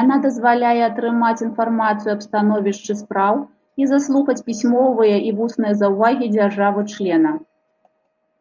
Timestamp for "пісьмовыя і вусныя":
4.50-5.72